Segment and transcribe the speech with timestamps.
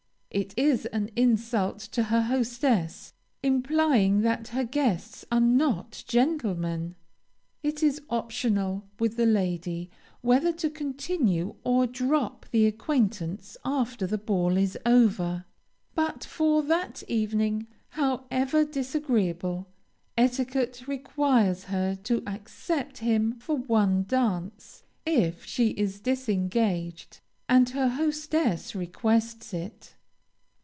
[0.33, 3.11] It is an insult to her hostess,
[3.43, 6.95] implying that her guests are not gentlemen.
[7.63, 9.89] It is optional with the lady
[10.21, 15.43] whether to continue or drop the acquaintance after the ball is over,
[15.95, 19.67] but for that evening, however disagreeable,
[20.17, 27.89] etiquette requires her to accept him for one dance, if she is disengaged, and her
[27.89, 29.97] hostess requests it.